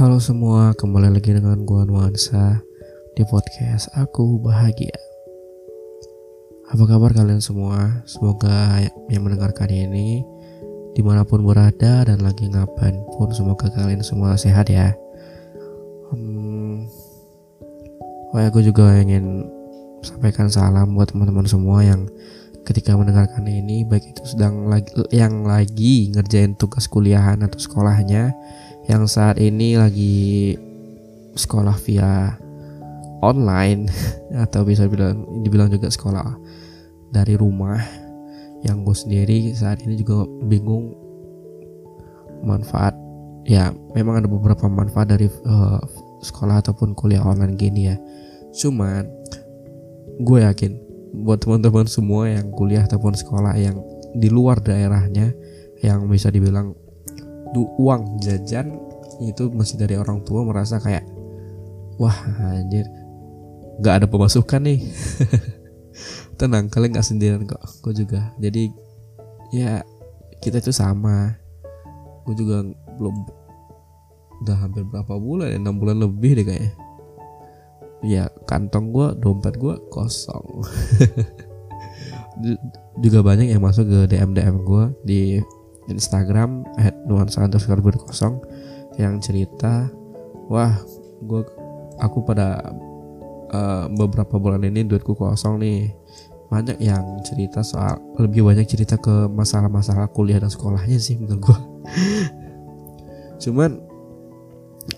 Halo 0.00 0.16
semua, 0.16 0.72
kembali 0.80 1.12
lagi 1.12 1.36
dengan 1.36 1.60
gua 1.68 1.84
Nuansa 1.84 2.64
di 3.12 3.20
podcast 3.28 3.92
Aku 3.92 4.40
Bahagia. 4.40 4.96
Apa 6.72 6.88
kabar 6.88 7.12
kalian 7.12 7.44
semua? 7.44 8.00
Semoga 8.08 8.80
yang 9.12 9.28
mendengarkan 9.28 9.68
ini 9.68 10.24
di 10.96 11.04
mana 11.04 11.20
pun 11.28 11.44
berada 11.44 12.08
dan 12.08 12.16
lagi 12.24 12.48
ngapain 12.48 12.96
pun 13.12 13.28
semoga 13.36 13.68
kalian 13.68 14.00
semua 14.00 14.40
sehat 14.40 14.72
ya. 14.72 14.96
Hmm, 16.16 16.88
oh 18.32 18.40
ya, 18.40 18.48
gue 18.48 18.72
juga 18.72 18.96
ingin 19.04 19.52
sampaikan 20.00 20.48
salam 20.48 20.96
buat 20.96 21.12
teman-teman 21.12 21.44
semua 21.44 21.84
yang 21.84 22.08
ketika 22.64 22.96
mendengarkan 22.96 23.44
ini 23.44 23.84
baik 23.84 24.16
itu 24.16 24.24
sedang 24.24 24.64
lagi 24.64 24.96
yang 25.12 25.44
lagi 25.44 26.08
ngerjain 26.16 26.56
tugas 26.56 26.88
kuliahan 26.88 27.44
atau 27.44 27.60
sekolahnya 27.60 28.32
yang 28.90 29.06
saat 29.06 29.38
ini 29.38 29.78
lagi 29.78 30.58
sekolah 31.38 31.78
via 31.86 32.34
online 33.22 33.86
atau 34.44 34.66
bisa 34.66 34.90
bilang 34.90 35.22
dibilang 35.46 35.70
juga 35.70 35.86
sekolah 35.86 36.34
dari 37.14 37.38
rumah 37.38 37.78
yang 38.66 38.82
gue 38.82 38.96
sendiri 38.98 39.54
saat 39.54 39.78
ini 39.86 39.94
juga 39.94 40.26
bingung 40.50 40.90
manfaat 42.42 42.98
ya 43.46 43.70
memang 43.94 44.20
ada 44.20 44.28
beberapa 44.28 44.66
manfaat 44.66 45.14
dari 45.14 45.30
uh, 45.46 45.80
sekolah 46.20 46.60
ataupun 46.60 46.92
kuliah 46.92 47.24
online 47.24 47.56
gini 47.56 47.88
ya. 47.88 47.96
Cuman 48.52 49.06
gue 50.20 50.38
yakin 50.44 50.72
buat 51.24 51.40
teman-teman 51.40 51.88
semua 51.88 52.28
yang 52.28 52.52
kuliah 52.52 52.84
ataupun 52.84 53.16
sekolah 53.16 53.56
yang 53.56 53.80
di 54.12 54.28
luar 54.28 54.60
daerahnya 54.60 55.32
yang 55.80 56.04
bisa 56.10 56.28
dibilang 56.28 56.76
du 57.50 57.66
uang 57.78 58.22
jajan 58.22 58.78
itu 59.20 59.50
masih 59.52 59.76
dari 59.76 59.98
orang 59.98 60.24
tua 60.24 60.46
merasa 60.46 60.80
kayak 60.80 61.04
wah 62.00 62.16
anjir 62.56 62.88
nggak 63.80 64.04
ada 64.04 64.06
pemasukan 64.06 64.60
nih. 64.60 64.80
Tenang 66.38 66.68
kalian 66.68 66.92
nggak 66.92 67.06
sendirian 67.06 67.48
kok 67.48 67.60
gue 67.80 68.04
juga. 68.04 68.32
Jadi 68.36 68.68
ya 69.56 69.80
kita 70.44 70.60
itu 70.60 70.72
sama. 70.72 71.36
Gue 72.28 72.36
juga 72.36 72.64
belum 73.00 73.16
udah 74.40 74.56
hampir 74.56 74.84
berapa 74.88 75.16
bulan 75.20 75.52
ya 75.52 75.58
enam 75.60 75.76
bulan 75.80 76.00
lebih 76.00 76.40
deh 76.40 76.44
kayaknya. 76.44 76.72
Ya 78.00 78.24
kantong 78.48 78.92
gue 78.92 79.06
dompet 79.20 79.56
gue 79.60 79.76
kosong. 79.92 80.64
Juga 83.04 83.20
banyak 83.20 83.52
yang 83.52 83.60
masuk 83.60 83.84
ke 83.84 83.98
DM 84.08 84.32
DM 84.32 84.64
gue 84.64 84.84
di 85.04 85.20
Instagram 85.90 86.64
nuansa 87.04 87.44
underscore 87.44 87.82
kosong 87.98 88.40
yang 88.98 89.18
cerita 89.18 89.90
wah 90.50 90.74
gue 91.20 91.42
aku 92.00 92.24
pada 92.24 92.74
uh, 93.52 93.86
beberapa 93.92 94.40
bulan 94.40 94.64
ini 94.64 94.86
duitku 94.86 95.14
kosong 95.14 95.60
nih. 95.60 95.92
Banyak 96.50 96.82
yang 96.82 97.22
cerita 97.22 97.62
soal 97.62 98.02
lebih 98.18 98.42
banyak 98.42 98.66
cerita 98.66 98.98
ke 98.98 99.30
masalah-masalah 99.30 100.10
kuliah 100.10 100.42
dan 100.42 100.50
sekolahnya 100.50 100.98
sih 100.98 101.14
menurut 101.14 101.46
gue 101.46 101.58
cuman 103.46 103.78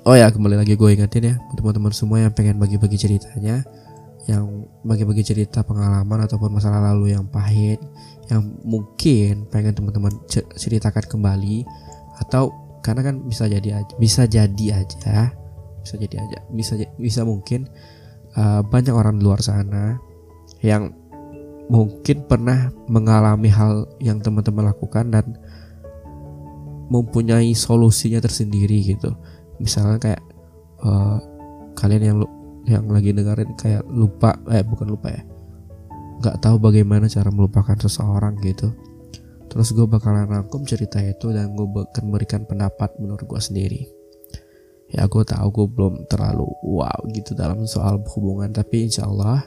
oh 0.09 0.17
ya 0.17 0.33
kembali 0.33 0.57
lagi 0.59 0.75
gue 0.75 0.89
ingetin 0.97 1.29
ya 1.29 1.35
teman-teman 1.53 1.93
semua 1.95 2.25
yang 2.25 2.33
pengen 2.33 2.57
bagi-bagi 2.57 2.99
ceritanya 2.99 3.63
yang 4.31 4.67
bagi-bagi 4.87 5.27
cerita 5.27 5.67
pengalaman 5.67 6.25
ataupun 6.27 6.55
masalah 6.55 6.95
lalu 6.95 7.15
yang 7.15 7.27
pahit 7.27 7.83
yang 8.31 8.43
mungkin 8.63 9.51
pengen 9.51 9.75
teman-teman 9.75 10.15
ceritakan 10.31 11.05
kembali 11.11 11.67
atau 12.23 12.55
karena 12.83 13.03
kan 13.03 13.17
bisa 13.27 13.47
jadi 13.51 13.83
aja 13.83 13.95
bisa 13.99 14.27
jadi 14.27 14.67
aja 14.83 15.35
bisa 15.83 15.95
jadi 15.99 16.17
aja 16.23 16.39
bisa 16.55 16.79
bisa 16.99 17.21
mungkin 17.27 17.67
uh, 18.39 18.63
banyak 18.63 18.95
orang 18.95 19.19
di 19.19 19.27
luar 19.27 19.43
sana 19.43 19.99
yang 20.63 20.95
mungkin 21.71 22.27
pernah 22.27 22.71
mengalami 22.91 23.49
hal 23.51 23.89
yang 23.99 24.21
teman-teman 24.21 24.71
lakukan 24.71 25.11
dan 25.11 25.27
mempunyai 26.93 27.57
solusinya 27.57 28.21
tersendiri 28.21 28.85
gitu. 28.85 29.17
Misalnya 29.57 29.97
kayak 29.97 30.23
uh, 30.85 31.17
kalian 31.73 32.03
yang 32.05 32.19
yang 32.69 32.85
lagi 32.93 33.11
dengerin 33.11 33.57
kayak 33.59 33.83
lupa 33.91 34.39
eh 34.53 34.63
bukan 34.63 34.93
lupa 34.93 35.11
ya 35.11 35.23
nggak 36.21 36.43
tahu 36.43 36.61
bagaimana 36.61 37.09
cara 37.09 37.33
melupakan 37.33 37.79
seseorang 37.79 38.37
gitu. 38.45 38.75
Terus 39.49 39.73
gue 39.77 39.85
bakalan 39.85 40.29
rangkum 40.29 40.65
cerita 40.65 41.01
itu 41.01 41.29
dan 41.33 41.53
gue 41.53 41.67
akan 41.69 42.03
memberikan 42.09 42.49
pendapat 42.49 42.93
menurut 43.01 43.25
gue 43.25 43.41
sendiri. 43.41 43.83
Ya 44.93 45.09
gue 45.09 45.25
tahu 45.25 45.49
gue 45.53 45.67
belum 45.73 45.95
terlalu 46.09 46.49
wow 46.65 47.01
gitu 47.17 47.33
dalam 47.33 47.65
soal 47.65 48.01
hubungan 48.13 48.53
tapi 48.53 48.89
insya 48.89 49.09
Allah 49.09 49.41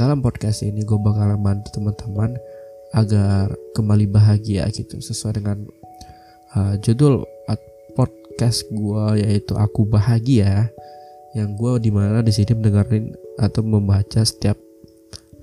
dalam 0.00 0.24
podcast 0.24 0.64
ini 0.64 0.80
gue 0.80 0.96
bakalan 0.96 1.36
bantu 1.36 1.76
teman-teman 1.76 2.40
agar 2.96 3.52
kembali 3.76 4.08
bahagia 4.08 4.64
gitu 4.72 5.00
sesuai 5.00 5.40
dengan 5.40 5.68
uh, 6.56 6.76
judul 6.80 7.24
podcast 7.92 8.64
gue 8.72 9.04
yaitu 9.20 9.52
aku 9.56 9.84
bahagia 9.84 10.72
yang 11.32 11.56
gue 11.56 11.72
di 11.80 11.90
mana 11.92 12.20
di 12.20 12.32
sini 12.32 12.52
mendengarin 12.56 13.12
atau 13.40 13.64
membaca 13.64 14.20
setiap 14.20 14.56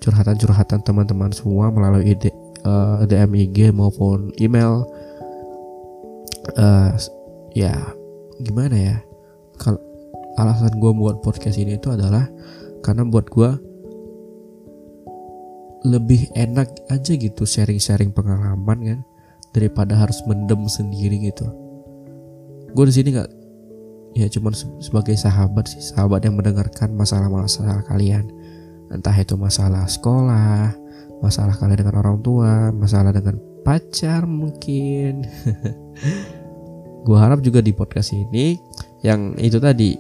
curhatan-curhatan 0.10 0.82
teman-teman 0.82 1.30
semua 1.30 1.70
melalui 1.70 2.18
ide, 2.18 2.34
uh, 2.66 3.06
DM 3.06 3.38
IG 3.38 3.70
maupun 3.70 4.34
email. 4.42 4.90
Uh, 6.58 6.98
ya 7.54 7.78
gimana 8.42 8.74
ya? 8.74 8.98
Kalau 9.62 9.78
alasan 10.42 10.82
gue 10.82 10.92
buat 10.98 11.22
podcast 11.22 11.62
ini 11.62 11.78
itu 11.78 11.94
adalah 11.94 12.26
karena 12.82 13.06
buat 13.06 13.30
gue 13.30 13.50
lebih 15.86 16.28
enak 16.34 16.90
aja 16.92 17.14
gitu 17.16 17.46
sharing-sharing 17.46 18.12
pengalaman 18.12 18.80
kan 18.82 19.00
daripada 19.54 19.94
harus 19.94 20.20
mendem 20.26 20.66
sendiri 20.66 21.30
gitu. 21.30 21.46
Gue 22.74 22.90
di 22.90 22.94
sini 22.98 23.14
nggak 23.14 23.30
ya 24.18 24.26
cuman 24.26 24.54
sebagai 24.82 25.14
sahabat 25.14 25.70
sih 25.70 25.82
sahabat 25.86 26.26
yang 26.26 26.34
mendengarkan 26.34 26.98
masalah-masalah 26.98 27.86
kalian 27.86 28.26
entah 28.90 29.14
itu 29.14 29.38
masalah 29.38 29.86
sekolah 29.86 30.74
masalah 31.20 31.56
kalian 31.60 31.84
dengan 31.84 32.00
orang 32.00 32.18
tua 32.24 32.72
masalah 32.72 33.12
dengan 33.12 33.38
pacar 33.64 34.24
mungkin. 34.26 35.28
Gue 37.08 37.18
harap 37.20 37.40
juga 37.44 37.64
di 37.64 37.72
podcast 37.72 38.12
ini 38.12 38.60
yang 39.04 39.36
itu 39.40 39.56
tadi 39.60 39.96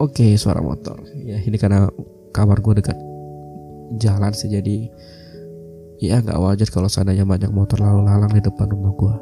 oke 0.00 0.16
okay, 0.16 0.36
suara 0.36 0.64
motor. 0.64 1.00
Ya 1.24 1.40
ini 1.40 1.56
karena 1.60 1.88
kamar 2.32 2.62
gue 2.62 2.78
dekat 2.80 2.96
jalan 4.00 4.32
sih 4.32 4.48
jadi 4.48 4.86
ya 6.00 6.22
nggak 6.22 6.40
wajar 6.40 6.68
kalau 6.70 6.88
seandainya 6.88 7.26
banyak 7.26 7.50
motor 7.52 7.82
lalu 7.82 8.06
lalang 8.06 8.32
di 8.32 8.40
depan 8.40 8.70
rumah 8.70 8.94
gue 8.94 9.14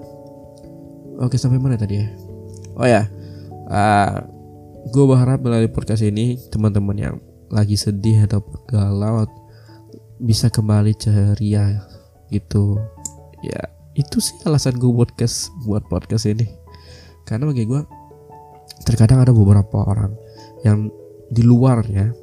oke 1.24 1.34
sampai 1.34 1.58
mana 1.58 1.74
tadi 1.74 2.04
ya? 2.04 2.06
Oh 2.78 2.86
ya 2.86 3.08
uh, 3.66 3.74
ah, 3.74 4.12
gue 4.86 5.04
berharap 5.08 5.40
melalui 5.42 5.72
podcast 5.72 6.04
ini 6.04 6.38
teman-teman 6.52 6.96
yang 7.00 7.16
lagi 7.48 7.76
sedih 7.76 8.28
atau 8.28 8.44
galau 8.68 9.24
bisa 10.20 10.50
kembali 10.50 10.92
ceria 10.98 11.84
gitu. 12.28 12.76
Ya 13.40 13.70
itu 13.98 14.22
sih 14.22 14.34
alasan 14.46 14.78
gue 14.78 14.90
podcast 14.90 15.50
buat 15.66 15.86
podcast 15.86 16.28
ini. 16.30 16.46
Karena 17.24 17.50
bagi 17.50 17.66
gue 17.66 17.80
terkadang 18.86 19.24
ada 19.24 19.34
beberapa 19.34 19.84
orang 19.84 20.14
yang 20.62 20.90
di 21.28 21.44
luarnya 21.44 22.14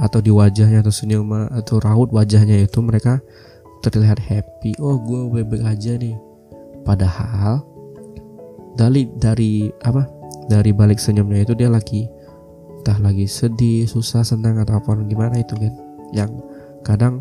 atau 0.00 0.22
di 0.22 0.32
wajahnya 0.32 0.80
atau 0.80 0.94
senyum 0.94 1.28
atau 1.50 1.82
raut 1.82 2.08
wajahnya 2.14 2.62
itu 2.62 2.78
mereka 2.80 3.20
terlihat 3.84 4.20
happy. 4.20 4.76
Oh 4.78 5.00
gue 5.00 5.40
baik-baik 5.40 5.64
aja 5.66 5.98
nih. 5.98 6.16
Padahal 6.86 7.64
dari 8.78 9.10
dari 9.18 9.68
apa 9.84 10.06
dari 10.48 10.70
balik 10.72 11.02
senyumnya 11.02 11.44
itu 11.44 11.52
dia 11.58 11.68
lagi 11.68 12.06
entah 12.80 12.96
lagi 12.96 13.28
sedih 13.28 13.84
susah 13.84 14.24
senang 14.24 14.56
atau 14.56 14.80
apa 14.80 14.96
gimana 15.04 15.36
itu 15.36 15.52
kan 15.52 15.74
yang 16.16 16.32
kadang 16.80 17.20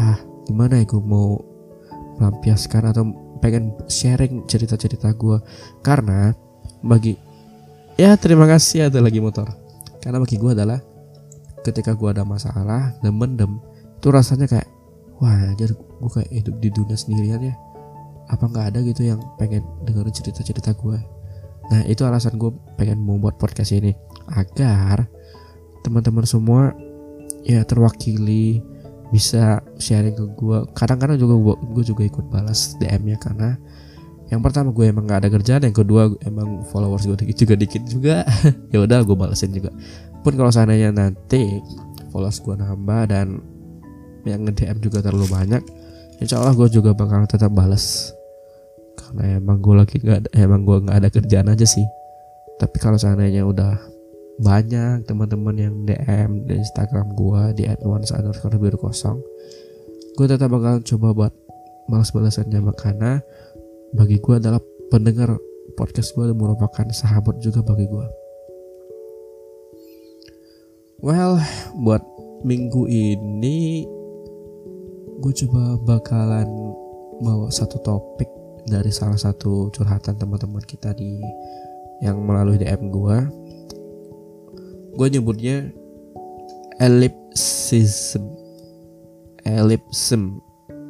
ah 0.00 0.16
gimana 0.48 0.80
ya 0.80 0.84
gue 0.88 1.02
mau 1.04 1.36
melampiaskan 2.16 2.88
atau 2.88 3.12
pengen 3.44 3.76
sharing 3.84 4.48
cerita-cerita 4.48 5.12
gue 5.12 5.36
karena 5.84 6.32
bagi 6.80 7.20
ya 8.00 8.16
terima 8.16 8.48
kasih 8.48 8.88
ada 8.88 9.04
lagi 9.04 9.20
motor. 9.20 9.48
Karena 10.00 10.20
bagi 10.20 10.36
gue 10.36 10.52
adalah 10.52 10.80
ketika 11.64 11.92
gue 11.96 12.08
ada 12.08 12.24
masalah 12.24 12.92
dan 13.00 13.12
mendem 13.16 13.60
itu 14.00 14.08
rasanya 14.08 14.48
kayak 14.48 14.68
wah 15.20 15.52
jadi 15.56 15.72
gue 15.76 16.10
kayak 16.12 16.30
hidup 16.32 16.56
di 16.60 16.68
dunia 16.72 16.96
sendirian 16.96 17.40
ya. 17.44 17.54
Apa 18.32 18.48
nggak 18.48 18.72
ada 18.72 18.78
gitu 18.80 19.04
yang 19.04 19.20
pengen 19.36 19.64
dengerin 19.84 20.12
cerita-cerita 20.16 20.72
gue 20.80 20.96
nah 21.72 21.80
itu 21.88 22.04
alasan 22.04 22.36
gue 22.36 22.52
pengen 22.76 23.00
membuat 23.00 23.40
podcast 23.40 23.72
ini 23.72 23.96
agar 24.32 25.08
teman-teman 25.84 26.24
semua 26.24 26.72
ya 27.44 27.60
terwakili 27.64 28.64
bisa 29.12 29.60
sharing 29.76 30.16
ke 30.16 30.24
gue 30.34 30.58
kadang-kadang 30.72 31.20
juga 31.20 31.34
gue, 31.38 31.54
gue 31.76 31.84
juga 31.86 32.02
ikut 32.02 32.26
balas 32.32 32.74
DM-nya 32.80 33.20
karena 33.20 33.54
yang 34.32 34.40
pertama 34.40 34.72
gue 34.72 34.88
emang 34.88 35.04
gak 35.04 35.22
ada 35.22 35.30
kerjaan 35.30 35.62
yang 35.62 35.76
kedua 35.76 36.10
emang 36.24 36.64
followers 36.72 37.04
gue 37.04 37.16
juga 37.36 37.54
dikit 37.54 37.84
juga. 37.86 38.24
Ya 38.74 38.82
udah 38.82 39.06
gue 39.06 39.14
balesin 39.14 39.54
juga. 39.54 39.70
Pun 40.26 40.34
kalau 40.34 40.50
seandainya 40.50 40.90
nanti 40.90 41.60
followers 42.10 42.40
gue 42.42 42.56
nambah 42.56 43.12
dan 43.12 43.38
yang 44.24 44.42
nge 44.48 44.64
DM 44.64 44.78
juga 44.80 45.04
terlalu 45.04 45.28
banyak 45.28 45.62
insya 46.18 46.40
Allah 46.40 46.56
gue 46.56 46.66
juga 46.72 46.96
bakal 46.96 47.28
tetap 47.28 47.52
bales 47.52 48.16
karena 48.96 49.36
emang 49.36 49.60
gue 49.60 49.74
lagi 49.76 50.00
nggak 50.00 50.32
emang 50.32 50.64
gue 50.64 50.76
nggak 50.88 50.96
ada 50.98 51.08
kerjaan 51.12 51.52
aja 51.52 51.66
sih. 51.68 51.84
Tapi 52.58 52.76
kalau 52.82 52.98
seandainya 52.98 53.46
udah 53.46 53.93
banyak 54.42 55.06
teman-teman 55.06 55.54
yang 55.54 55.74
DM 55.86 56.46
di 56.48 56.58
Instagram 56.58 57.14
gue 57.14 57.42
di 57.54 57.62
biru 58.58 58.78
kosong 58.78 59.22
gue 60.14 60.26
tetap 60.26 60.50
bakal 60.50 60.82
coba 60.82 61.08
buat 61.14 61.34
balas 61.90 62.10
balasannya 62.10 62.60
karena 62.74 63.20
bagi 63.94 64.18
gue 64.18 64.34
adalah 64.38 64.58
pendengar 64.90 65.38
podcast 65.74 66.14
gue 66.14 66.30
merupakan 66.30 66.86
sahabat 66.94 67.42
juga 67.42 67.64
bagi 67.64 67.86
gue. 67.90 68.06
Well, 71.04 71.42
buat 71.82 72.00
minggu 72.46 72.88
ini 72.88 73.84
gue 75.20 75.32
coba 75.44 75.78
bakalan 75.84 76.48
bawa 77.20 77.48
satu 77.52 77.80
topik 77.84 78.28
dari 78.64 78.88
salah 78.88 79.18
satu 79.18 79.68
curhatan 79.74 80.16
teman-teman 80.16 80.64
kita 80.64 80.96
di 80.96 81.20
yang 82.00 82.22
melalui 82.24 82.56
DM 82.56 82.88
gue. 82.88 83.18
Gue 84.94 85.08
nyebutnya 85.10 85.70
ellipsism, 86.78 88.22
ellipsism, 89.42 90.38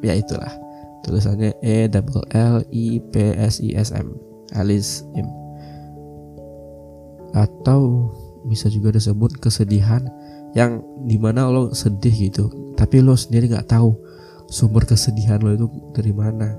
ya 0.05 0.13
itulah. 0.17 0.53
Tulisannya 1.05 1.53
E 1.61 1.85
double 1.85 2.25
L 2.33 2.65
I 2.73 2.97
P 3.13 3.37
S 3.37 3.61
I 3.61 3.77
S 3.77 3.93
M. 3.93 4.17
Alice 4.53 5.01
M 5.17 5.25
atau 7.35 8.07
bisa 8.47 8.71
juga 8.71 8.95
disebut 8.95 9.43
kesedihan 9.43 10.07
yang 10.55 10.79
di 11.03 11.19
mana 11.19 11.51
lo 11.51 11.75
sedih 11.75 12.31
gitu 12.31 12.47
tapi 12.79 13.03
lo 13.03 13.17
sendiri 13.19 13.51
nggak 13.51 13.67
tahu 13.67 13.91
sumber 14.47 14.85
kesedihan 14.87 15.41
lo 15.41 15.51
itu 15.51 15.67
dari 15.91 16.13
mana. 16.13 16.55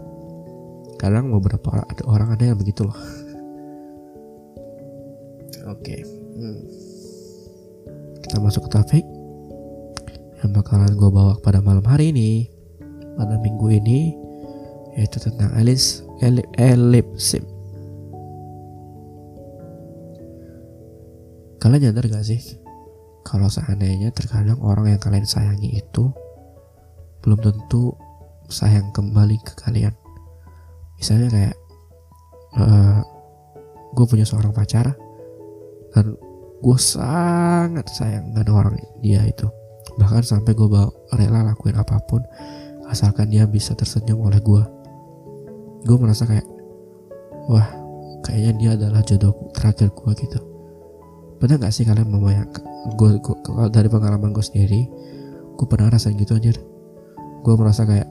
Kadang 0.96 1.28
beberapa 1.28 1.84
ada 1.84 2.02
orang 2.08 2.32
ada 2.34 2.44
yang 2.50 2.58
begitu 2.58 2.88
loh. 2.88 2.98
Oke. 5.70 5.80
Okay. 5.84 6.00
hmm. 6.40 6.85
Kita 8.26 8.42
masuk 8.42 8.66
ke 8.66 8.70
topik 8.74 9.04
yang 10.42 10.50
bakalan 10.50 10.98
gue 10.98 11.10
bawa 11.14 11.38
pada 11.38 11.62
malam 11.62 11.86
hari 11.86 12.10
ini 12.10 12.50
pada 13.14 13.38
minggu 13.38 13.70
ini 13.70 14.18
yaitu 14.98 15.22
tentang 15.22 15.54
Alice 15.54 16.02
ellipsim. 16.58 17.46
Kalian 21.62 21.86
nyadar 21.86 22.10
gak 22.10 22.26
sih 22.26 22.42
kalau 23.22 23.46
seandainya 23.46 24.10
terkadang 24.10 24.58
orang 24.58 24.90
yang 24.90 25.00
kalian 25.00 25.22
sayangi 25.22 25.78
itu 25.78 26.10
belum 27.22 27.38
tentu 27.38 27.94
sayang 28.50 28.90
kembali 28.90 29.38
ke 29.46 29.54
kalian. 29.62 29.94
Misalnya 30.98 31.28
kayak 31.30 31.56
uh, 32.58 32.66
eh, 32.66 33.00
gue 33.94 34.06
punya 34.10 34.26
seorang 34.26 34.50
pacar 34.50 34.98
dan 35.94 36.18
gue 36.60 36.78
sangat 36.80 37.86
sayang 37.92 38.32
dengan 38.32 38.48
orang 38.52 38.74
dia 39.00 39.24
itu. 39.24 39.48
Bahkan 39.96 40.22
sampai 40.24 40.52
gue 40.52 40.68
rela 41.16 41.40
lakuin 41.44 41.76
apa 41.76 42.00
pun 42.04 42.20
asalkan 42.86 43.32
dia 43.32 43.48
bisa 43.48 43.74
tersenyum 43.74 44.22
oleh 44.22 44.38
gue 44.38 44.62
gue 45.86 45.96
merasa 45.98 46.26
kayak 46.26 46.46
wah 47.46 47.66
kayaknya 48.26 48.52
dia 48.58 48.70
adalah 48.74 49.02
jodoh 49.06 49.34
terakhir 49.54 49.90
gue 49.94 50.12
gitu. 50.22 50.38
Benar 51.36 51.60
gak 51.60 51.74
sih 51.74 51.84
kalian 51.84 52.08
membayangkan 52.08 52.64
gue, 52.94 53.10
gue 53.20 53.36
dari 53.74 53.88
pengalaman 53.90 54.30
gue 54.30 54.44
sendiri 54.44 54.86
gue 55.56 55.66
pernah 55.66 55.90
rasain 55.90 56.14
gitu 56.14 56.36
aja 56.36 56.52
gue 57.42 57.54
merasa 57.56 57.82
kayak 57.88 58.08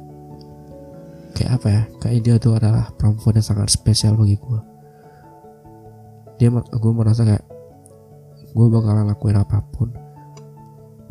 kayak 1.38 1.52
apa 1.62 1.68
ya 1.68 1.82
kayak 2.02 2.20
dia 2.26 2.36
tuh 2.42 2.58
adalah 2.58 2.92
perempuan 2.98 3.38
yang 3.38 3.46
sangat 3.46 3.72
spesial 3.72 4.18
bagi 4.18 4.36
gue 4.36 4.60
dia 6.42 6.50
gue 6.52 6.92
merasa 6.92 7.24
kayak 7.24 7.46
gue 8.56 8.68
bakalan 8.72 9.12
lakuin 9.12 9.36
apa 9.36 9.60
pun. 9.76 9.92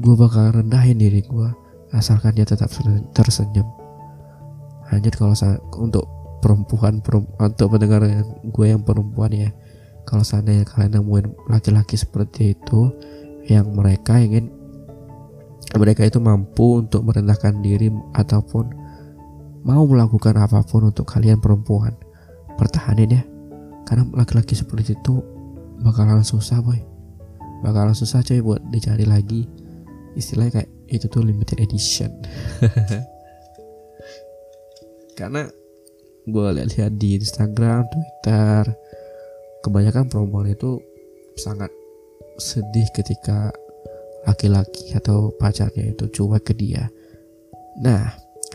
Gue 0.00 0.17
bakalan 0.17 0.64
rendahin 0.64 0.96
diri 0.96 1.20
gue 1.20 1.49
asalkan 1.93 2.32
dia 2.32 2.49
tetap 2.49 2.73
tersenyum. 3.12 3.69
Hanya 4.88 5.12
kalau 5.12 5.37
untuk 5.76 6.08
perempuan 6.41 7.05
perempuan 7.05 7.52
untuk 7.52 7.69
mendengar 7.76 8.00
gue 8.41 8.67
yang 8.67 8.81
perempuan 8.81 9.31
ya. 9.37 9.52
Kalau 10.08 10.25
seandainya 10.25 10.64
kalian 10.64 11.00
nemuin 11.00 11.52
laki-laki 11.52 12.00
seperti 12.00 12.56
itu 12.56 12.93
yang 13.44 13.76
mereka 13.76 14.17
ingin 14.17 14.49
mereka 15.76 16.05
itu 16.05 16.20
mampu 16.20 16.81
untuk 16.81 17.05
merendahkan 17.05 17.61
diri 17.61 17.93
ataupun 18.17 18.73
mau 19.64 19.85
melakukan 19.85 20.37
apa 20.37 20.61
pun 20.64 20.93
untuk 20.93 21.08
kalian 21.08 21.44
perempuan 21.44 21.93
pertahanin 22.56 23.20
ya. 23.20 23.23
Karena 23.85 24.08
laki-laki 24.17 24.56
seperti 24.56 24.96
itu 24.96 25.20
bakalan 25.85 26.25
susah 26.25 26.64
boy 26.64 26.94
bakalan 27.64 27.96
susah 27.96 28.20
coy 28.20 28.44
buat 28.44 28.61
dicari 28.69 29.08
lagi 29.08 29.49
istilahnya 30.14 30.61
kayak 30.61 30.70
itu 30.93 31.08
tuh 31.08 31.25
limited 31.25 31.56
edition 31.64 32.12
karena 35.19 35.49
gue 36.25 36.46
lihat-lihat 36.56 36.93
di 36.96 37.20
Instagram, 37.20 37.84
Twitter, 37.93 38.64
kebanyakan 39.61 40.08
perempuan 40.08 40.49
itu 40.49 40.81
sangat 41.37 41.69
sedih 42.40 42.88
ketika 42.96 43.52
laki-laki 44.25 44.96
atau 44.96 45.31
pacarnya 45.37 45.93
itu 45.93 46.08
cuek 46.08 46.43
ke 46.49 46.56
dia. 46.56 46.88
Nah, 47.84 48.08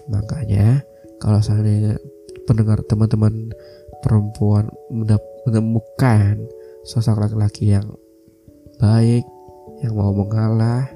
makanya 0.10 0.82
kalau 1.22 1.38
seandainya 1.38 2.02
pendengar 2.50 2.82
teman-teman 2.90 3.54
perempuan 4.02 4.66
menemukan 5.46 6.42
sosok 6.82 7.22
laki-laki 7.22 7.78
yang 7.78 7.86
baik, 8.80 9.28
yang 9.84 9.94
mau 9.94 10.16
mengalah, 10.16 10.88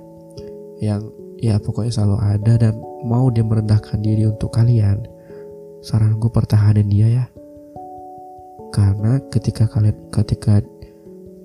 yang 0.79 1.03
ya 1.43 1.59
pokoknya 1.59 1.91
selalu 1.91 2.17
ada 2.23 2.53
dan 2.55 2.73
mau 3.03 3.27
dia 3.27 3.43
merendahkan 3.43 3.99
diri 3.99 4.27
untuk 4.27 4.55
kalian, 4.55 5.03
saran 5.83 6.15
gue 6.15 6.31
pertahanin 6.31 6.87
dia 6.87 7.07
ya. 7.11 7.25
Karena 8.71 9.19
ketika 9.29 9.67
kalian 9.69 9.93
ketika 10.09 10.63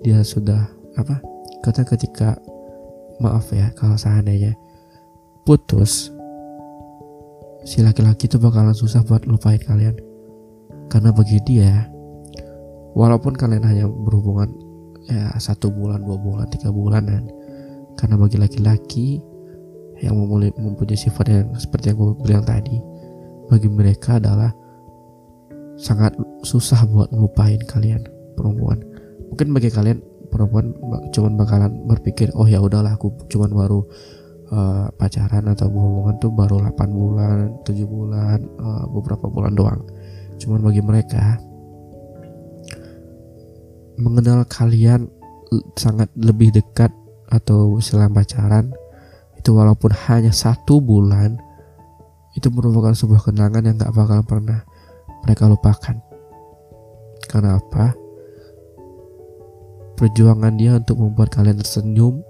dia 0.01 0.23
sudah 0.23 0.71
apa 0.97 1.19
kata 1.61 1.83
ketika 1.85 2.39
maaf 3.19 3.51
ya 3.51 3.75
kalau 3.75 3.99
seandainya 3.99 4.55
putus 5.43 6.15
si 7.67 7.83
laki-laki 7.83 8.31
itu 8.31 8.39
bakalan 8.39 8.73
susah 8.73 9.03
buat 9.03 9.27
lupain 9.27 9.61
kalian. 9.61 9.99
Karena 10.89 11.13
bagi 11.13 11.37
dia 11.45 11.85
walaupun 12.97 13.37
kalian 13.37 13.67
hanya 13.67 13.85
berhubungan 13.85 14.49
ya 15.09 15.33
satu 15.41 15.73
bulan 15.73 16.05
dua 16.05 16.21
bulan 16.21 16.47
tiga 16.53 16.69
bulanan 16.69 17.27
karena 17.97 18.15
bagi 18.21 18.37
laki-laki 18.39 19.19
yang 19.99 20.15
mempunyai 20.55 20.95
sifat 20.95 21.27
yang 21.27 21.49
seperti 21.59 21.91
yang 21.91 21.99
gue 21.99 22.15
bilang 22.23 22.45
tadi 22.47 22.79
bagi 23.51 23.67
mereka 23.67 24.23
adalah 24.23 24.55
sangat 25.75 26.15
susah 26.47 26.87
buat 26.87 27.11
ngelupain 27.11 27.59
kalian 27.67 28.07
perempuan. 28.39 28.79
Mungkin 29.33 29.51
bagi 29.51 29.71
kalian 29.73 29.99
perempuan 30.29 30.77
cuman 31.11 31.35
bakalan 31.35 31.73
berpikir 31.89 32.31
oh 32.37 32.47
ya 32.47 32.61
udahlah 32.63 32.95
aku 32.95 33.11
cuman 33.27 33.51
baru 33.51 33.81
uh, 34.53 34.87
pacaran 34.95 35.49
atau 35.51 35.67
hubungan 35.73 36.15
tuh 36.21 36.31
baru 36.31 36.61
8 36.61 36.77
bulan 36.93 37.47
7 37.65 37.75
bulan 37.89 38.39
uh, 38.61 38.85
beberapa 38.93 39.27
bulan 39.27 39.57
doang. 39.57 39.81
Cuman 40.39 40.63
bagi 40.63 40.83
mereka 40.85 41.41
mengenal 43.99 44.47
kalian 44.47 45.11
sangat 45.75 46.09
lebih 46.15 46.55
dekat 46.55 46.95
atau 47.29 47.77
selama 47.83 48.23
pacaran 48.23 48.73
itu 49.37 49.51
walaupun 49.53 49.93
hanya 50.09 50.33
satu 50.33 50.81
bulan 50.81 51.39
itu 52.37 52.49
merupakan 52.53 52.95
sebuah 52.95 53.27
kenangan 53.27 53.67
yang 53.67 53.77
gak 53.81 53.95
bakal 53.95 54.21
pernah 54.23 54.63
mereka 55.27 55.51
lupakan. 55.51 55.97
Karena 57.27 57.59
apa? 57.59 57.93
Perjuangan 59.99 60.55
dia 60.55 60.79
untuk 60.79 61.03
membuat 61.03 61.35
kalian 61.35 61.59
tersenyum, 61.59 62.23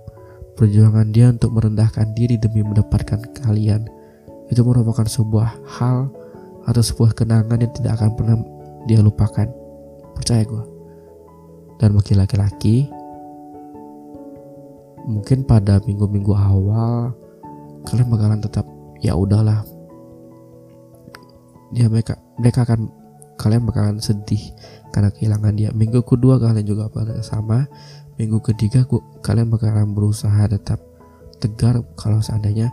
perjuangan 0.57 1.13
dia 1.13 1.29
untuk 1.29 1.53
merendahkan 1.53 2.17
diri 2.17 2.41
demi 2.41 2.65
mendapatkan 2.65 3.21
kalian, 3.45 3.85
itu 4.49 4.61
merupakan 4.65 5.05
sebuah 5.05 5.61
hal 5.77 6.09
atau 6.65 6.83
sebuah 6.83 7.13
kenangan 7.13 7.61
yang 7.61 7.73
tidak 7.77 8.01
akan 8.01 8.11
pernah 8.17 8.37
dia 8.89 9.05
lupakan. 9.05 9.49
Percaya 10.17 10.49
gue. 10.49 10.78
Dan 11.79 11.95
bagi 11.95 12.19
laki-laki, 12.19 12.77
mungkin 15.09 15.47
pada 15.47 15.81
minggu-minggu 15.87 16.35
awal 16.37 17.15
kalian 17.89 18.13
bakalan 18.13 18.41
tetap 18.45 18.67
ya 19.01 19.17
udahlah. 19.17 19.65
Dia 21.73 21.89
mereka 21.89 22.21
mereka 22.37 22.69
akan 22.69 22.91
kalian 23.39 23.65
bakalan 23.65 23.99
sedih 24.03 24.53
karena 24.93 25.09
kehilangan 25.15 25.55
dia. 25.55 25.71
Minggu 25.73 26.05
kedua 26.05 26.37
kalian 26.37 26.67
juga 26.67 26.93
pada 26.93 27.23
sama. 27.25 27.65
Minggu 28.19 28.43
ketiga 28.43 28.83
kalian 29.23 29.49
bakalan 29.49 29.95
berusaha 29.95 30.51
tetap 30.51 30.83
tegar 31.39 31.81
kalau 31.95 32.19
seandainya 32.19 32.69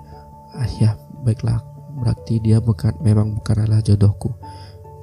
ah 0.58 0.68
ya 0.82 0.98
baiklah. 1.24 1.62
Berarti 1.96 2.44
dia 2.44 2.60
bukan 2.60 2.92
memang 3.00 3.40
bukan 3.40 3.56
adalah 3.64 3.80
jodohku 3.80 4.36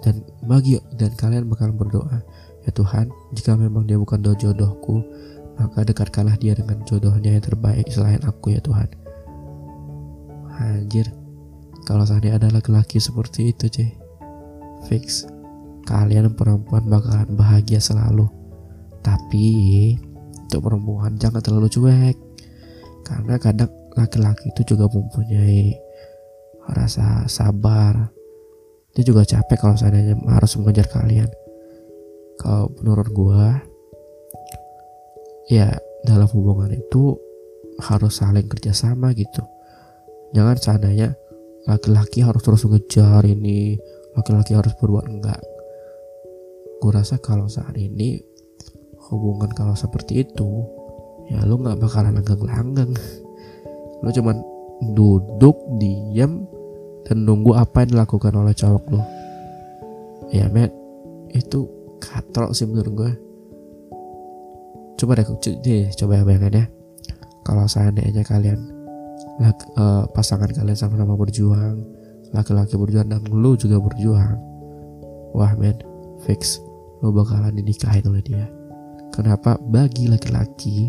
dan 0.03 0.27
bagi 0.43 0.77
dan 0.99 1.15
kalian 1.15 1.47
bakalan 1.47 1.79
berdoa 1.79 2.19
ya 2.67 2.71
Tuhan 2.75 3.11
jika 3.35 3.55
memang 3.55 3.87
dia 3.87 3.99
bukan 3.99 4.19
jodohku 4.19 5.03
maka 5.57 5.87
dekatkanlah 5.87 6.35
dia 6.41 6.59
dengan 6.59 6.83
jodohnya 6.83 7.39
yang 7.39 7.45
terbaik 7.45 7.87
selain 7.93 8.21
aku 8.27 8.57
ya 8.57 8.61
Tuhan. 8.65 8.89
Anjir 10.59 11.07
kalau 11.87 12.07
seandainya 12.07 12.39
ada 12.39 12.49
laki-laki 12.51 13.03
seperti 13.03 13.55
itu 13.55 13.67
cuy 13.71 13.91
fix 14.91 15.27
kalian 15.87 16.35
perempuan 16.35 16.87
bakalan 16.87 17.31
bahagia 17.35 17.83
selalu. 17.83 18.27
Tapi 19.03 19.47
untuk 20.47 20.63
perempuan 20.63 21.19
jangan 21.19 21.43
terlalu 21.43 21.69
cuek 21.71 22.17
karena 23.03 23.35
kadang 23.39 23.71
laki-laki 23.99 24.55
itu 24.55 24.75
juga 24.75 24.87
mempunyai 24.89 25.75
rasa 26.71 27.27
sabar 27.27 28.15
dia 28.93 29.03
juga 29.05 29.25
capek 29.25 29.57
kalau 29.57 29.77
seandainya 29.77 30.17
harus 30.29 30.53
mengejar 30.61 30.87
kalian. 30.89 31.31
Kalau 32.37 32.69
menurut 32.81 33.09
gua 33.13 33.61
ya 35.49 35.73
dalam 36.05 36.29
hubungan 36.33 36.73
itu 36.73 37.17
harus 37.81 38.21
saling 38.21 38.47
kerjasama 38.47 39.17
gitu. 39.17 39.43
Jangan 40.33 40.57
seandainya 40.57 41.09
laki-laki 41.69 42.25
harus 42.25 42.43
terus 42.43 42.65
mengejar 42.67 43.23
ini 43.25 43.79
laki-laki 44.19 44.53
harus 44.53 44.75
berbuat 44.77 45.07
enggak. 45.09 45.41
Gue 46.83 46.91
rasa 46.91 47.17
kalau 47.23 47.47
saat 47.47 47.79
ini 47.79 48.19
hubungan 49.09 49.53
kalau 49.55 49.79
seperti 49.79 50.27
itu 50.27 50.67
ya 51.31 51.47
lu 51.47 51.63
nggak 51.63 51.79
bakalan 51.79 52.19
langgeng-langgeng. 52.19 52.93
Lu 54.03 54.11
cuman 54.11 54.35
duduk 54.99 55.55
diam 55.79 56.43
dan 57.09 57.27
nunggu 57.27 57.55
apa 57.59 57.83
yang 57.83 57.99
dilakukan 57.99 58.33
oleh 58.35 58.55
cowok 58.55 58.85
lu 58.95 59.01
ya 60.33 60.47
met 60.49 60.73
itu 61.33 61.69
katrok 62.03 62.53
sih 62.53 62.67
menurut 62.69 62.93
gue. 62.93 63.13
Coba 64.99 65.19
deh, 65.19 65.27
deh 65.63 65.85
coba 65.99 66.23
bayangin 66.23 66.63
ya. 66.63 66.65
Kalau 67.43 67.67
seandainya 67.67 68.23
kalian 68.23 68.59
uh, 69.79 70.07
pasangan 70.15 70.51
kalian 70.51 70.79
sama-sama 70.79 71.19
berjuang 71.19 71.83
laki-laki 72.33 72.79
berjuang 72.79 73.11
dan 73.11 73.21
lu 73.29 73.59
juga 73.59 73.83
berjuang 73.83 74.39
wah 75.37 75.53
men 75.59 75.77
fix 76.25 76.63
lu 77.03 77.11
bakalan 77.11 77.51
dinikahin 77.57 78.07
oleh 78.07 78.23
dia. 78.23 78.47
Kenapa? 79.13 79.59
Bagi 79.59 80.09
laki-laki 80.09 80.89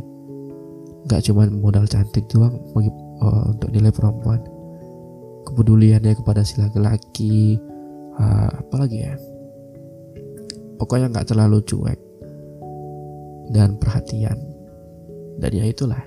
gak 1.11 1.27
cuma 1.27 1.43
modal 1.51 1.83
cantik 1.83 2.23
doang 2.31 2.55
bagi, 2.71 2.87
uh, 3.19 3.51
untuk 3.51 3.69
nilai 3.75 3.91
perempuan 3.91 4.39
kepeduliannya 5.43 6.13
kepada 6.17 6.41
si 6.41 6.59
laki-laki 6.59 7.59
uh, 8.19 8.49
apalagi 8.63 8.97
ya? 9.03 9.15
Pokoknya 10.79 11.11
nggak 11.13 11.27
terlalu 11.31 11.59
cuek 11.63 11.99
dan 13.51 13.77
perhatian. 13.77 14.39
Dan 15.37 15.51
ya 15.53 15.65
itulah. 15.65 16.01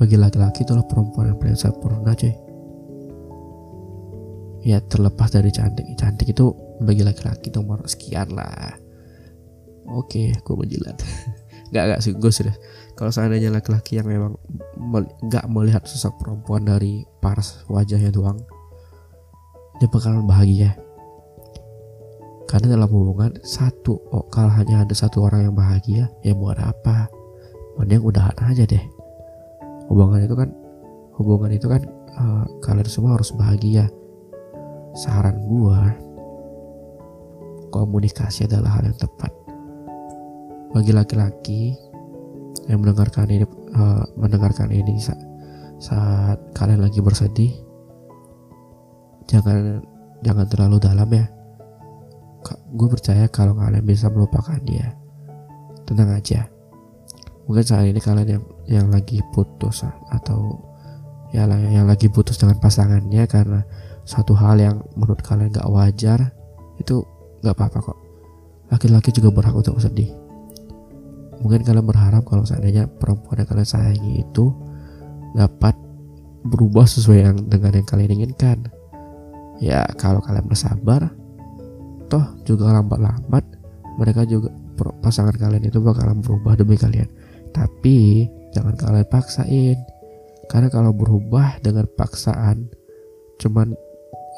Bagi 0.00 0.16
laki-laki 0.16 0.64
itulah 0.64 0.84
perempuan 0.88 1.32
yang 1.32 1.38
paling 1.38 1.58
sempurna 1.58 2.16
cuy 2.16 2.50
ya 4.60 4.76
terlepas 4.84 5.32
dari 5.32 5.48
cantik 5.48 5.88
cantik 5.96 6.36
itu 6.36 6.52
bagi 6.84 7.00
laki-laki 7.04 7.48
nomor 7.52 7.84
sekian 7.88 8.36
lah. 8.36 8.76
Oke 9.90 10.36
aku 10.36 10.54
menjilat 10.60 11.00
nggak 11.70 11.84
nggak 11.86 12.00
sih 12.02 12.12
gue 12.14 12.32
serius. 12.34 12.58
Kalau 12.98 13.14
seandainya 13.14 13.54
laki-laki 13.54 13.96
yang 14.02 14.10
memang 14.10 14.36
nggak 15.24 15.46
melihat 15.48 15.82
sosok 15.86 16.20
perempuan 16.20 16.66
dari 16.66 17.06
paras 17.22 17.62
wajahnya 17.70 18.10
doang 18.12 18.38
dia 19.80 19.88
bakalan 19.88 20.28
bahagia. 20.28 20.76
Karena 22.44 22.76
dalam 22.76 22.90
hubungan 22.92 23.32
satu 23.40 23.96
oh, 24.12 24.28
kalau 24.28 24.52
hanya 24.52 24.84
ada 24.84 24.92
satu 24.92 25.24
orang 25.24 25.48
yang 25.48 25.56
bahagia 25.56 26.12
ya 26.20 26.36
buat 26.36 26.60
apa? 26.60 27.08
Mending 27.80 28.04
udahan 28.04 28.36
aja 28.44 28.68
deh. 28.68 28.84
Hubungan 29.88 30.20
itu 30.20 30.36
kan 30.36 30.52
hubungan 31.16 31.50
itu 31.56 31.66
kan 31.70 31.80
uh, 32.20 32.44
kalian 32.60 32.90
semua 32.90 33.16
harus 33.16 33.32
bahagia. 33.32 33.88
Saran 34.92 35.40
gua 35.46 35.94
komunikasi 37.70 38.50
adalah 38.50 38.76
hal 38.76 38.90
yang 38.90 38.98
tepat 38.98 39.30
bagi 40.70 40.94
laki-laki 40.94 41.74
yang 42.70 42.82
mendengarkan 42.82 43.26
ini 43.26 43.46
uh, 43.74 44.06
mendengarkan 44.14 44.70
ini 44.70 45.02
saat, 45.02 45.18
saat 45.82 46.38
kalian 46.54 46.86
lagi 46.86 47.02
bersedih 47.02 47.50
jangan 49.26 49.82
jangan 50.22 50.46
terlalu 50.46 50.78
dalam 50.82 51.10
ya. 51.10 51.26
Gue 52.74 52.88
percaya 52.88 53.26
kalau 53.28 53.58
kalian 53.58 53.84
bisa 53.84 54.08
melupakan 54.08 54.56
dia. 54.62 54.94
Tenang 55.86 56.14
aja. 56.14 56.46
Mungkin 57.46 57.64
saat 57.66 57.90
ini 57.90 57.98
kalian 57.98 58.28
yang 58.38 58.44
yang 58.70 58.86
lagi 58.90 59.18
putus 59.34 59.82
atau 60.14 60.58
ya 61.34 61.46
yang 61.50 61.86
lagi 61.86 62.06
putus 62.10 62.38
dengan 62.38 62.58
pasangannya 62.62 63.26
karena 63.26 63.60
satu 64.06 64.34
hal 64.34 64.58
yang 64.58 64.76
menurut 64.98 65.22
kalian 65.22 65.50
gak 65.50 65.70
wajar 65.70 66.30
itu 66.78 67.02
gak 67.42 67.54
apa-apa 67.58 67.90
kok. 67.90 67.98
Laki-laki 68.70 69.10
juga 69.10 69.34
berhak 69.34 69.54
untuk 69.54 69.82
sedih 69.82 70.19
mungkin 71.40 71.64
kalian 71.64 71.86
berharap 71.88 72.22
kalau 72.28 72.44
seandainya 72.44 72.86
perempuan 72.86 73.42
yang 73.42 73.48
kalian 73.48 73.68
sayangi 73.68 74.24
itu 74.24 74.52
dapat 75.32 75.72
berubah 76.44 76.88
sesuai 76.88 77.18
yang 77.20 77.36
dengan 77.48 77.80
yang 77.80 77.88
kalian 77.88 78.12
inginkan. 78.20 78.68
Ya 79.60 79.84
kalau 80.00 80.24
kalian 80.24 80.48
bersabar 80.48 81.12
toh 82.08 82.24
juga 82.48 82.72
lambat-lambat 82.72 83.44
mereka 84.00 84.24
juga 84.24 84.48
pasangan 85.04 85.36
kalian 85.36 85.68
itu 85.68 85.78
bakalan 85.80 86.24
berubah 86.24 86.56
demi 86.56 86.76
kalian. 86.80 87.08
Tapi 87.52 88.28
jangan 88.56 88.76
kalian 88.76 89.08
paksain. 89.08 89.78
Karena 90.48 90.66
kalau 90.72 90.90
berubah 90.90 91.62
dengan 91.62 91.86
paksaan 91.94 92.66
cuman 93.40 93.72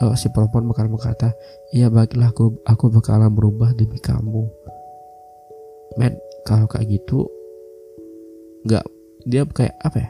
uh, 0.05 0.15
si 0.15 0.31
perempuan 0.31 0.69
bakal 0.71 0.87
berkata 0.87 1.35
iya 1.75 1.91
baiklah 1.91 2.31
aku 2.31 2.63
aku 2.69 2.93
bakalan 2.93 3.33
berubah 3.33 3.73
demi 3.73 3.97
kamu. 4.03 4.45
Men 5.97 6.19
kalau 6.43 6.67
kayak 6.67 6.91
gitu 6.91 7.27
nggak 8.67 8.85
dia 9.27 9.43
kayak 9.47 9.75
apa 9.83 9.97
ya 9.99 10.09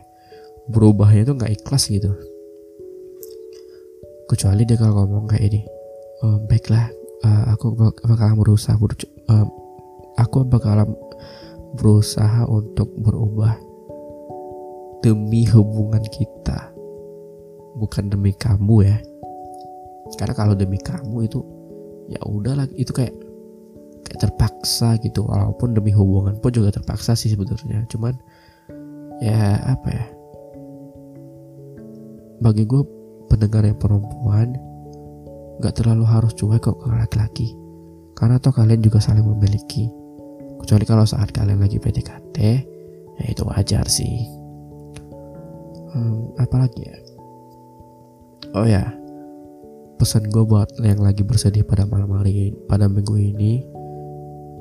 berubahnya 0.71 1.27
itu 1.29 1.33
nggak 1.37 1.53
ikhlas 1.61 1.91
gitu. 1.91 2.13
Kecuali 4.31 4.65
dia 4.65 4.81
kalau 4.81 5.05
ngomong 5.05 5.29
kayak 5.29 5.45
ini 5.53 5.61
oh, 6.25 6.41
baiklah 6.49 6.89
uh, 7.27 7.53
aku 7.53 7.77
bak 7.77 8.01
bakalan 8.07 8.39
berusaha 8.39 8.77
ber 8.81 8.93
uh, 9.29 9.47
aku 10.17 10.47
bakalan 10.49 10.89
berusaha 11.77 12.49
untuk 12.49 12.89
berubah 13.01 13.57
demi 15.03 15.45
hubungan 15.51 16.05
kita 16.09 16.73
bukan 17.77 18.09
demi 18.13 18.33
kamu 18.37 18.89
ya. 18.89 18.97
Karena 20.17 20.35
kalau 20.37 20.55
demi 20.57 20.77
kamu 20.77 21.29
itu 21.29 21.41
ya 22.13 22.21
udahlah 22.29 22.69
itu 22.77 22.93
kayak 22.93 23.13
terpaksa 24.23 24.95
gitu 25.03 25.27
walaupun 25.27 25.75
demi 25.75 25.91
hubungan 25.91 26.39
pun 26.39 26.55
juga 26.55 26.71
terpaksa 26.71 27.19
sih 27.19 27.35
sebetulnya 27.35 27.83
cuman 27.91 28.15
ya 29.19 29.59
apa 29.67 29.89
ya? 29.91 30.07
Bagi 32.43 32.63
gue 32.67 32.83
pendengar 33.27 33.67
yang 33.67 33.79
perempuan 33.79 34.55
nggak 35.59 35.75
terlalu 35.79 36.07
harus 36.07 36.35
cuek 36.39 36.63
kok 36.63 36.79
ke 36.79 36.87
laki-laki. 36.91 37.55
Karena 38.15 38.39
toh 38.39 38.55
kalian 38.55 38.83
juga 38.83 39.03
saling 39.03 39.27
memiliki. 39.27 39.91
Kecuali 40.63 40.87
kalau 40.87 41.03
saat 41.03 41.35
kalian 41.35 41.59
lagi 41.59 41.83
PDKT 41.83 42.37
ya 43.19 43.25
itu 43.27 43.43
wajar 43.43 43.87
sih. 43.91 44.27
Hmm, 45.95 46.35
apalagi 46.39 46.83
ya? 46.83 46.99
Oh 48.55 48.67
ya 48.67 48.85
pesan 50.03 50.35
gue 50.35 50.43
buat 50.43 50.67
yang 50.83 50.99
lagi 50.99 51.23
bersedih 51.23 51.63
pada 51.63 51.87
malam 51.87 52.11
hari 52.19 52.51
pada 52.67 52.91
minggu 52.91 53.15
ini 53.15 53.63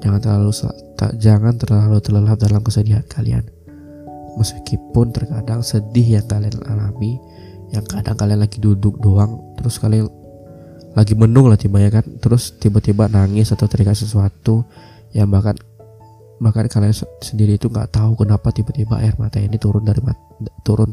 jangan 0.02 0.20
terlalu 0.20 0.52
tak, 0.98 1.12
jangan 1.22 1.54
terlalu 1.56 1.98
terlelap 2.02 2.38
dalam 2.42 2.62
kesedihan 2.66 3.06
kalian. 3.06 3.46
Meskipun 4.36 5.14
terkadang 5.14 5.62
sedih 5.62 6.20
yang 6.20 6.26
kalian 6.26 6.56
alami 6.66 7.20
yang 7.72 7.88
kadang 7.88 8.16
kalian 8.20 8.44
lagi 8.44 8.60
duduk 8.60 9.00
doang 9.00 9.56
terus 9.56 9.80
kalian 9.80 10.08
lagi 10.92 11.16
menung 11.16 11.48
lah 11.48 11.56
tiba 11.56 11.80
ya 11.80 11.88
kan? 11.88 12.04
Terus 12.20 12.60
tiba-tiba 12.60 13.08
nangis 13.08 13.54
atau 13.56 13.64
teringat 13.70 13.96
sesuatu 13.96 14.68
yang 15.16 15.32
bahkan 15.32 15.56
bahkan 16.42 16.68
kalian 16.68 16.92
sendiri 17.22 17.56
itu 17.56 17.70
nggak 17.72 17.96
tahu 17.96 18.18
kenapa 18.20 18.52
tiba-tiba 18.52 19.00
air 19.00 19.16
mata 19.16 19.40
ini 19.40 19.56
turun 19.56 19.88
dari 19.88 20.04
turun. 20.68 20.92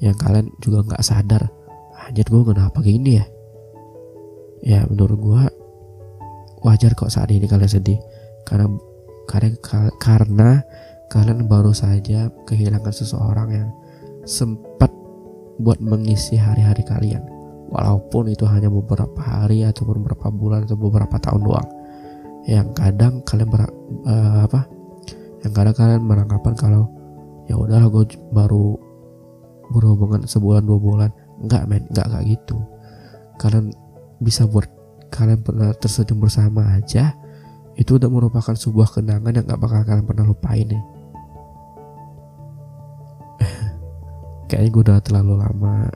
Yang 0.00 0.16
kalian 0.16 0.46
juga 0.64 0.78
nggak 0.86 1.02
sadar 1.04 1.44
anjir 2.08 2.24
gue 2.24 2.42
kenapa 2.42 2.80
gini 2.80 3.20
ya? 3.20 3.26
Ya 4.64 4.80
menurut 4.88 5.18
gue 5.20 5.42
wajar 6.64 6.92
kok 6.96 7.12
saat 7.12 7.30
ini 7.32 7.48
kalian 7.48 7.70
sedih. 7.70 7.98
Karena 8.44 8.68
karena 9.28 9.56
karena 10.00 10.50
kalian 11.10 11.50
baru 11.50 11.74
saja 11.74 12.30
kehilangan 12.46 12.94
seseorang 12.94 13.48
yang 13.50 13.68
sempat 14.24 14.90
buat 15.60 15.82
mengisi 15.82 16.38
hari-hari 16.40 16.86
kalian. 16.86 17.22
Walaupun 17.70 18.30
itu 18.32 18.46
hanya 18.50 18.66
beberapa 18.66 19.20
hari 19.22 19.62
atau 19.62 19.86
beberapa 19.86 20.26
bulan 20.32 20.66
atau 20.66 20.74
beberapa 20.74 21.16
tahun 21.22 21.42
doang. 21.46 21.68
Yang 22.48 22.68
kadang 22.74 23.14
kalian 23.22 23.48
ber, 23.52 23.62
uh, 24.08 24.48
apa? 24.48 24.66
Yang 25.46 25.52
kadang 25.54 25.74
kalian 25.76 26.02
beranggapan 26.08 26.54
kalau 26.58 26.90
ya 27.46 27.54
udahlah 27.54 27.86
gue 27.90 28.04
baru 28.34 28.74
berhubungan 29.70 30.26
sebulan 30.26 30.66
dua 30.66 30.78
bulan. 30.82 31.10
Enggak 31.38 31.70
men. 31.70 31.86
Enggak 31.94 32.10
kayak 32.10 32.26
gitu. 32.26 32.56
Kalian 33.38 33.70
bisa 34.18 34.50
buat 34.50 34.66
kalian 35.10 35.42
pernah 35.42 35.74
tersenyum 35.74 36.22
bersama 36.22 36.64
aja 36.78 37.12
itu 37.80 37.96
udah 37.96 38.10
merupakan 38.12 38.54
sebuah 38.54 38.92
kenangan 38.92 39.32
yang 39.34 39.44
gak 39.46 39.60
bakal 39.60 39.80
kalian 39.82 40.06
pernah 40.06 40.24
lupain 40.28 40.68
nih. 40.68 40.84
Kayaknya 44.52 44.68
gue 44.68 44.82
udah 44.84 44.98
terlalu 45.00 45.34
lama 45.40 45.88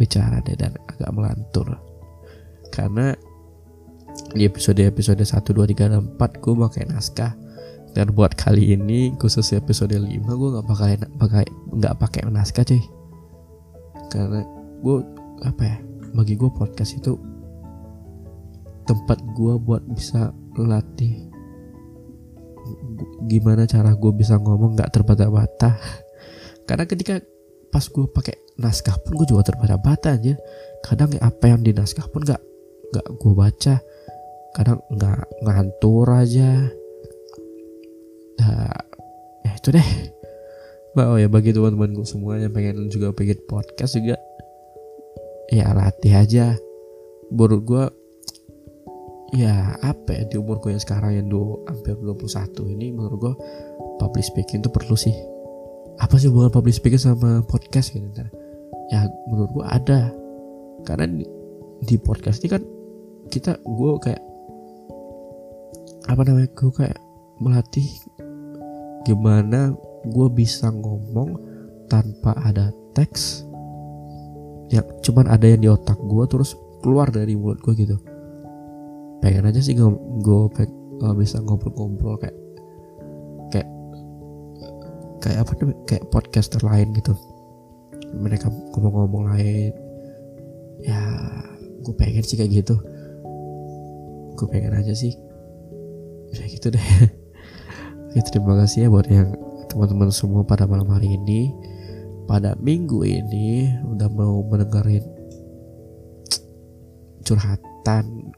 bicara 0.00 0.40
deh 0.40 0.56
dan 0.56 0.72
agak 0.88 1.10
melantur. 1.12 1.76
Karena 2.72 3.12
di 4.32 4.48
episode-episode 4.48 5.20
1, 5.20 5.52
2, 5.52 5.72
3, 5.74 5.92
dan 5.92 6.02
4 6.16 6.42
gue 6.42 6.54
pakai 6.54 6.84
naskah. 6.88 7.36
Dan 7.92 8.14
buat 8.14 8.32
kali 8.32 8.72
ini 8.78 9.12
khusus 9.18 9.52
episode 9.52 9.92
5 9.92 10.06
gue 10.08 10.48
gak 10.54 10.66
pakai 10.70 10.92
pakai 11.18 11.44
nggak 11.76 11.94
pakai 11.98 12.20
naskah 12.30 12.64
cuy. 12.64 12.80
Karena 14.08 14.40
gue 14.80 14.96
apa 15.44 15.62
ya 15.66 15.76
bagi 16.16 16.40
gue 16.40 16.48
podcast 16.48 16.96
itu 16.96 17.20
tempat 18.88 19.20
gue 19.36 19.54
buat 19.60 19.84
bisa 19.92 20.32
latih 20.56 21.28
gimana 23.28 23.68
cara 23.68 23.92
gue 23.92 24.12
bisa 24.16 24.40
ngomong 24.40 24.76
nggak 24.76 24.92
terbata-bata. 24.92 25.76
Karena 26.68 26.84
ketika 26.88 27.20
pas 27.68 27.84
gue 27.84 28.04
pakai 28.08 28.36
naskah 28.56 28.96
pun 29.04 29.14
gue 29.20 29.28
juga 29.28 29.52
terbata-bata 29.52 30.16
aja 30.16 30.34
kadang 30.82 31.12
apa 31.20 31.44
yang 31.52 31.60
di 31.60 31.76
naskah 31.76 32.08
pun 32.08 32.24
nggak 32.24 32.40
nggak 32.92 33.06
gue 33.20 33.32
baca. 33.36 33.74
Kadang 34.56 34.80
nggak 34.88 35.20
ngantur 35.44 36.08
aja. 36.08 36.50
Nah, 38.38 38.74
ya 39.44 39.52
itu 39.52 39.68
deh. 39.72 39.90
Oh 40.98 41.14
ya 41.14 41.30
bagi 41.30 41.54
teman-teman 41.54 41.94
semua 42.02 42.42
yang 42.42 42.50
pengen 42.50 42.90
juga 42.90 43.14
pengen 43.14 43.38
podcast 43.46 43.94
juga 44.00 44.18
ya 45.52 45.70
latih 45.70 46.14
aja. 46.16 46.46
Menurut 47.28 47.62
gue 47.62 47.84
ya 49.36 49.76
apa 49.84 50.16
ya 50.16 50.22
di 50.24 50.40
umur 50.40 50.56
gue 50.64 50.72
yang 50.72 50.80
sekarang 50.80 51.12
yang 51.20 51.28
dua 51.28 51.60
hampir 51.68 51.92
21 52.00 52.72
ini 52.72 52.96
menurut 52.96 53.18
gue 53.20 53.34
public 54.00 54.24
speaking 54.24 54.64
itu 54.64 54.70
perlu 54.72 54.96
sih. 54.96 55.12
Apa 55.98 56.16
sih 56.16 56.30
hubungan 56.30 56.54
public 56.54 56.78
speaking 56.78 57.00
sama 57.00 57.44
podcast 57.44 57.92
gitu 57.92 58.08
ntar? 58.14 58.30
Ya 58.88 59.04
menurut 59.28 59.50
gue 59.52 59.64
ada. 59.66 60.00
Karena 60.86 61.10
di, 61.10 61.26
di 61.84 61.96
podcast 62.00 62.40
ini 62.40 62.48
kan 62.54 62.62
kita 63.28 63.60
gue 63.60 63.90
kayak 64.00 64.22
apa 66.08 66.20
namanya 66.24 66.48
gue 66.56 66.70
kayak 66.72 66.98
melatih 67.42 67.88
gimana 69.04 69.76
gue 70.08 70.28
bisa 70.32 70.72
ngomong 70.72 71.36
tanpa 71.92 72.32
ada 72.40 72.72
teks 72.96 73.44
yang 74.72 74.84
cuman 75.04 75.28
ada 75.28 75.44
yang 75.48 75.60
di 75.60 75.68
otak 75.68 75.96
gue 76.00 76.24
terus 76.28 76.56
keluar 76.80 77.12
dari 77.12 77.36
mulut 77.36 77.60
gue 77.60 77.74
gitu 77.76 77.96
pengen 79.18 79.48
aja 79.50 79.60
sih 79.62 79.74
gue 79.74 79.88
gue 80.22 80.40
uh, 81.02 81.14
bisa 81.14 81.42
ngobrol-ngobrol 81.42 82.18
kayak 82.18 82.36
kayak 83.50 83.68
kayak 85.22 85.38
apa 85.42 85.52
namanya 85.58 85.78
kayak 85.86 86.04
podcaster 86.10 86.62
lain 86.62 86.94
gitu. 86.94 87.14
Mereka 88.14 88.48
ngomong-ngomong 88.48 89.34
lain. 89.34 89.72
Ya 90.82 91.00
gue 91.82 91.94
pengen 91.94 92.24
sih 92.24 92.38
kayak 92.38 92.64
gitu. 92.64 92.74
Gue 94.38 94.46
pengen 94.50 94.78
aja 94.78 94.94
sih. 94.94 95.14
Ya 96.34 96.44
gitu 96.46 96.70
deh. 96.70 96.80
Oke, 98.08 98.24
terima 98.32 98.56
kasih 98.56 98.86
ya 98.86 98.88
buat 98.88 99.04
yang 99.12 99.36
teman-teman 99.68 100.08
semua 100.08 100.46
pada 100.46 100.64
malam 100.64 100.88
hari 100.88 101.18
ini. 101.18 101.52
Pada 102.28 102.56
minggu 102.60 103.08
ini 103.08 103.72
udah 103.88 104.08
mau 104.12 104.44
mendengarin 104.44 105.00
curhatan 107.24 108.32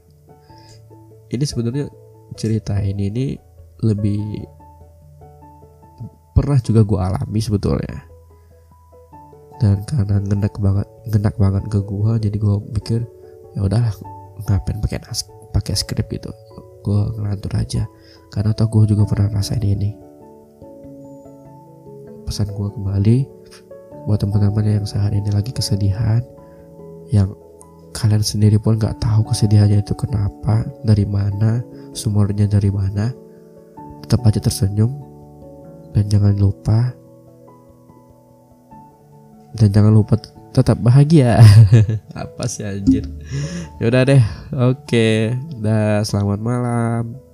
ini 1.31 1.45
sebenarnya 1.47 1.87
cerita 2.35 2.79
ini 2.83 3.11
ini 3.11 3.27
lebih 3.87 4.21
pernah 6.35 6.59
juga 6.61 6.83
gue 6.83 6.99
alami 6.99 7.41
sebetulnya. 7.41 8.07
Dan 9.61 9.85
karena 9.85 10.17
ngenak 10.25 10.57
banget 10.57 10.89
ngenak 11.13 11.37
banget 11.37 11.65
ke 11.69 11.79
gue 11.85 12.13
jadi 12.17 12.37
gue 12.41 12.57
pikir 12.81 13.01
ya 13.53 13.61
udahlah 13.61 13.93
ngapain 14.49 14.81
pakai 14.81 15.05
nas 15.05 15.29
pakai 15.53 15.75
skrip 15.77 16.09
gitu? 16.11 16.33
Gue 16.81 17.01
ngelantur 17.19 17.53
aja. 17.55 17.85
Karena 18.33 18.57
tau 18.57 18.71
gue 18.73 18.95
juga 18.95 19.05
pernah 19.05 19.29
rasain 19.31 19.63
ini. 19.63 19.95
Pesan 22.25 22.51
gue 22.55 22.69
kembali 22.73 23.19
buat 24.09 24.23
teman-teman 24.23 24.81
yang 24.81 24.87
saat 24.89 25.13
ini 25.13 25.29
lagi 25.29 25.53
kesedihan 25.53 26.25
yang 27.13 27.35
kalian 27.91 28.23
sendiri 28.23 28.57
pun 28.57 28.79
nggak 28.79 29.03
tahu 29.03 29.27
kesedihannya 29.29 29.83
itu 29.83 29.95
kenapa 29.99 30.67
dari 30.87 31.05
mana 31.05 31.63
sumbernya 31.93 32.47
dari 32.47 32.71
mana. 32.71 33.11
Tetap 34.07 34.27
aja 34.27 34.41
tersenyum. 34.43 34.91
Dan 35.91 36.07
jangan 36.07 36.39
lupa 36.39 36.95
dan 39.51 39.75
jangan 39.75 39.91
lupa 39.91 40.15
tetap 40.55 40.79
bahagia. 40.79 41.43
Apa 42.23 42.47
sih 42.47 42.63
anjir? 42.63 43.07
Yaudah 43.83 44.07
deh. 44.07 44.23
Oke. 44.55 45.35
Dah 45.59 46.07
selamat 46.07 46.39
malam 46.39 47.30